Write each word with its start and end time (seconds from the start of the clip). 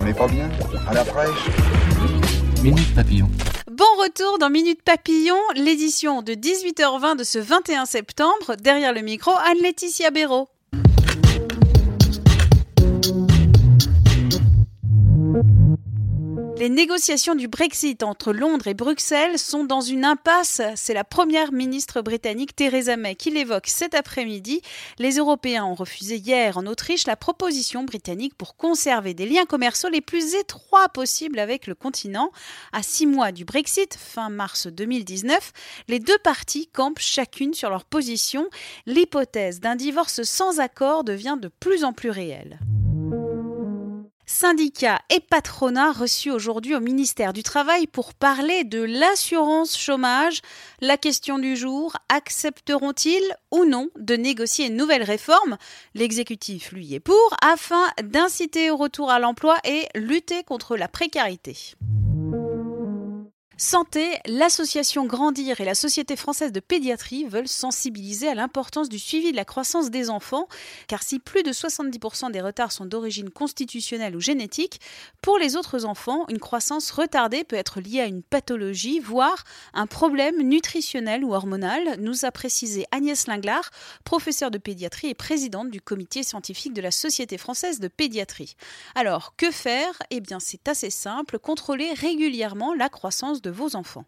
On 0.00 0.04
n'est 0.04 0.14
pas 0.14 0.28
bien 0.28 0.48
À 0.88 0.94
la 0.94 1.04
fraîche 1.04 1.46
Minute 2.62 2.94
Papillon. 2.94 3.30
Bon 3.70 3.84
retour 4.02 4.38
dans 4.38 4.50
Minute 4.50 4.82
Papillon, 4.82 5.38
l'édition 5.54 6.22
de 6.22 6.32
18h20 6.32 7.16
de 7.16 7.24
ce 7.24 7.38
21 7.38 7.84
septembre. 7.84 8.56
Derrière 8.60 8.92
le 8.92 9.00
micro, 9.02 9.30
Anne-Laetitia 9.30 10.10
Béraud. 10.10 10.48
Les 16.58 16.70
négociations 16.70 17.34
du 17.34 17.48
Brexit 17.48 18.02
entre 18.02 18.32
Londres 18.32 18.66
et 18.66 18.72
Bruxelles 18.72 19.38
sont 19.38 19.64
dans 19.64 19.82
une 19.82 20.06
impasse. 20.06 20.62
C'est 20.74 20.94
la 20.94 21.04
première 21.04 21.52
ministre 21.52 22.00
britannique 22.00 22.56
Theresa 22.56 22.96
May 22.96 23.14
qui 23.14 23.30
l'évoque 23.30 23.66
cet 23.66 23.94
après-midi. 23.94 24.62
Les 24.98 25.18
Européens 25.18 25.66
ont 25.66 25.74
refusé 25.74 26.16
hier 26.16 26.56
en 26.56 26.64
Autriche 26.66 27.06
la 27.06 27.14
proposition 27.14 27.84
britannique 27.84 28.34
pour 28.38 28.56
conserver 28.56 29.12
des 29.12 29.26
liens 29.26 29.44
commerciaux 29.44 29.90
les 29.90 30.00
plus 30.00 30.34
étroits 30.34 30.88
possibles 30.88 31.40
avec 31.40 31.66
le 31.66 31.74
continent. 31.74 32.32
À 32.72 32.82
six 32.82 33.06
mois 33.06 33.32
du 33.32 33.44
Brexit, 33.44 33.94
fin 33.94 34.30
mars 34.30 34.66
2019, 34.66 35.52
les 35.88 35.98
deux 35.98 36.18
parties 36.24 36.68
campent 36.68 37.00
chacune 37.00 37.52
sur 37.52 37.68
leur 37.68 37.84
position. 37.84 38.48
L'hypothèse 38.86 39.60
d'un 39.60 39.76
divorce 39.76 40.22
sans 40.22 40.58
accord 40.58 41.04
devient 41.04 41.36
de 41.38 41.48
plus 41.48 41.84
en 41.84 41.92
plus 41.92 42.10
réelle. 42.10 42.58
Syndicats 44.28 44.98
et 45.08 45.20
patronats 45.20 45.92
reçus 45.92 46.32
aujourd'hui 46.32 46.74
au 46.74 46.80
ministère 46.80 47.32
du 47.32 47.44
Travail 47.44 47.86
pour 47.86 48.12
parler 48.12 48.64
de 48.64 48.82
l'assurance 48.82 49.78
chômage. 49.78 50.42
La 50.80 50.96
question 50.96 51.38
du 51.38 51.56
jour, 51.56 51.96
accepteront-ils 52.08 53.22
ou 53.52 53.64
non 53.64 53.88
de 53.96 54.16
négocier 54.16 54.66
une 54.66 54.76
nouvelle 54.76 55.04
réforme? 55.04 55.56
L'exécutif 55.94 56.72
lui 56.72 56.92
est 56.92 57.00
pour 57.00 57.36
afin 57.40 57.86
d'inciter 58.02 58.68
au 58.72 58.76
retour 58.76 59.12
à 59.12 59.20
l'emploi 59.20 59.58
et 59.64 59.86
lutter 59.94 60.42
contre 60.42 60.76
la 60.76 60.88
précarité. 60.88 61.76
Santé, 63.58 64.18
l'association 64.26 65.06
Grandir 65.06 65.62
et 65.62 65.64
la 65.64 65.74
Société 65.74 66.14
française 66.14 66.52
de 66.52 66.60
pédiatrie 66.60 67.24
veulent 67.24 67.48
sensibiliser 67.48 68.28
à 68.28 68.34
l'importance 68.34 68.90
du 68.90 68.98
suivi 68.98 69.30
de 69.30 69.36
la 69.36 69.46
croissance 69.46 69.90
des 69.90 70.10
enfants, 70.10 70.46
car 70.88 71.02
si 71.02 71.18
plus 71.18 71.42
de 71.42 71.52
70% 71.52 72.30
des 72.30 72.42
retards 72.42 72.72
sont 72.72 72.84
d'origine 72.84 73.30
constitutionnelle 73.30 74.14
ou 74.14 74.20
génétique, 74.20 74.78
pour 75.22 75.38
les 75.38 75.56
autres 75.56 75.86
enfants, 75.86 76.26
une 76.28 76.38
croissance 76.38 76.90
retardée 76.90 77.44
peut 77.44 77.56
être 77.56 77.80
liée 77.80 78.00
à 78.00 78.06
une 78.06 78.22
pathologie, 78.22 79.00
voire 79.00 79.44
un 79.72 79.86
problème 79.86 80.42
nutritionnel 80.42 81.24
ou 81.24 81.32
hormonal, 81.32 81.96
nous 81.98 82.26
a 82.26 82.30
précisé 82.32 82.84
Agnès 82.90 83.26
Linglard, 83.26 83.70
professeure 84.04 84.50
de 84.50 84.58
pédiatrie 84.58 85.08
et 85.08 85.14
présidente 85.14 85.70
du 85.70 85.80
comité 85.80 86.22
scientifique 86.22 86.74
de 86.74 86.82
la 86.82 86.90
Société 86.90 87.38
française 87.38 87.80
de 87.80 87.88
pédiatrie. 87.88 88.54
Alors, 88.94 89.34
que 89.38 89.50
faire? 89.50 89.94
Eh 90.10 90.20
bien, 90.20 90.40
c'est 90.40 90.68
assez 90.68 90.90
simple, 90.90 91.38
contrôler 91.38 91.94
régulièrement 91.94 92.74
la 92.74 92.90
croissance 92.90 93.40
de 93.40 93.45
vos 93.50 93.76
enfants. 93.76 94.04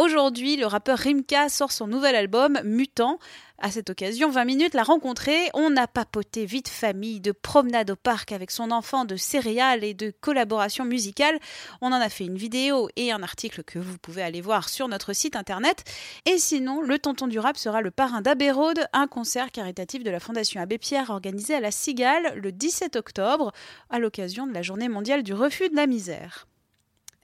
Aujourd'hui, 0.00 0.56
le 0.56 0.64
rappeur 0.64 0.96
Rimka 0.96 1.50
sort 1.50 1.72
son 1.72 1.86
nouvel 1.86 2.16
album 2.16 2.58
Mutant. 2.64 3.18
À 3.58 3.70
cette 3.70 3.90
occasion, 3.90 4.30
20 4.30 4.46
minutes 4.46 4.72
l'a 4.72 4.82
rencontré. 4.82 5.50
On 5.52 5.76
a 5.76 5.86
papoté 5.86 6.46
vite 6.46 6.70
famille, 6.70 7.20
de 7.20 7.32
promenade 7.32 7.90
au 7.90 7.96
parc 7.96 8.32
avec 8.32 8.50
son 8.50 8.70
enfant, 8.70 9.04
de 9.04 9.16
céréales 9.16 9.84
et 9.84 9.92
de 9.92 10.10
collaboration 10.22 10.86
musicale. 10.86 11.38
On 11.82 11.88
en 11.88 12.00
a 12.00 12.08
fait 12.08 12.24
une 12.24 12.38
vidéo 12.38 12.88
et 12.96 13.12
un 13.12 13.22
article 13.22 13.62
que 13.62 13.78
vous 13.78 13.98
pouvez 13.98 14.22
aller 14.22 14.40
voir 14.40 14.70
sur 14.70 14.88
notre 14.88 15.12
site 15.12 15.36
internet. 15.36 15.84
Et 16.24 16.38
sinon, 16.38 16.80
le 16.80 16.98
tonton 16.98 17.26
du 17.26 17.38
rap 17.38 17.58
sera 17.58 17.82
le 17.82 17.90
parrain 17.90 18.22
d'Abbey 18.22 18.52
Road, 18.52 18.82
un 18.94 19.06
concert 19.06 19.52
caritatif 19.52 20.02
de 20.02 20.10
la 20.10 20.18
Fondation 20.18 20.62
Abbé 20.62 20.78
Pierre 20.78 21.10
organisé 21.10 21.54
à 21.54 21.60
la 21.60 21.72
Cigale 21.72 22.32
le 22.36 22.52
17 22.52 22.96
octobre, 22.96 23.52
à 23.90 23.98
l'occasion 23.98 24.46
de 24.46 24.54
la 24.54 24.62
Journée 24.62 24.88
mondiale 24.88 25.22
du 25.22 25.34
refus 25.34 25.68
de 25.68 25.76
la 25.76 25.86
misère. 25.86 26.46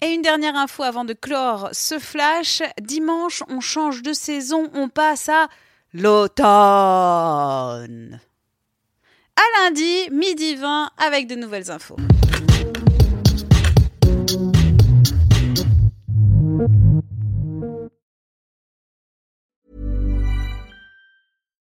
Et 0.00 0.10
une 0.12 0.22
dernière 0.22 0.54
info 0.54 0.84
avant 0.84 1.04
de 1.04 1.12
clore 1.12 1.70
ce 1.72 1.98
flash. 1.98 2.62
Dimanche, 2.80 3.42
on 3.48 3.60
change 3.60 4.02
de 4.02 4.12
saison, 4.12 4.70
on 4.74 4.88
passe 4.88 5.28
à 5.28 5.48
l'automne. 5.92 6.44
À 9.36 9.42
lundi, 9.60 10.08
midi 10.10 10.54
20, 10.54 10.90
avec 10.98 11.26
de 11.26 11.34
nouvelles 11.34 11.70
infos. 11.70 11.96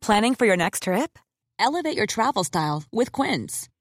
Planning 0.00 0.34
for 0.36 0.46
your 0.46 0.56
next 0.56 0.84
trip? 0.84 1.18
Elevate 1.58 1.96
your 1.96 2.06
travel 2.06 2.44
style 2.44 2.84
with 2.92 3.10
Quince. 3.10 3.68